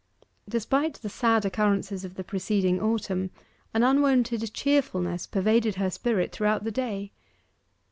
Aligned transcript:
Despite 0.49 0.95
the 0.95 1.09
sad 1.09 1.45
occurrences 1.45 2.03
of 2.03 2.15
the 2.15 2.23
preceding 2.23 2.81
autumn, 2.81 3.29
an 3.71 3.83
unwonted 3.83 4.51
cheerfulness 4.51 5.27
pervaded 5.27 5.75
her 5.75 5.91
spirit 5.91 6.31
throughout 6.31 6.63
the 6.63 6.71
day. 6.71 7.11